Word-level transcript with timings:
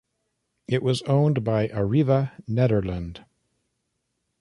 It 0.67 0.81
was 0.81 1.03
owned 1.03 1.43
by 1.43 1.67
Arriva 1.67 2.31
Nederland. 2.49 3.23